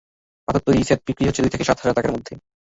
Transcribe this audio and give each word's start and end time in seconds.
পাথরের 0.47 0.65
তৈরি 0.67 0.81
সেট 0.83 0.99
বিক্রি 1.07 1.23
হচ্ছে 1.27 1.43
দুই 1.43 1.53
থেকে 1.53 1.67
সাত 1.67 1.77
হাজার 1.79 1.97
টাকার 1.97 2.15
মধ্যে। 2.15 2.33